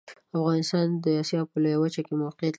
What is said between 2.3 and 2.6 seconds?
لري.